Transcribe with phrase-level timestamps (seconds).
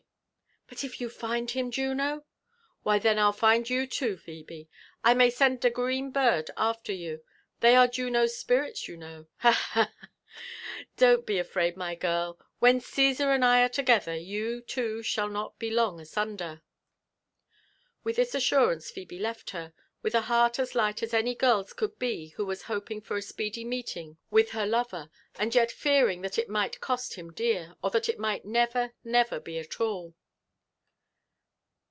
[0.71, 4.69] *'But if you find him, Juno?" *' Why then I'll find you too, Phebe.
[5.03, 9.51] I may send a green bird after you;* they are Juno's spirits/ you know,— ha!
[9.51, 10.07] ha t ha
[10.77, 15.27] 1 Don't be afraid, my girl: when Caesar and I are together, you two shall
[15.27, 16.61] not be long asunder."
[18.05, 21.99] With this assurance Phebe left her, with a heart as light as any girl's could
[21.99, 26.37] be who was hoping for a speedy meeting with her lover, and yet fearing that
[26.39, 30.13] it might cost him dear, or that it might never, never be at ail.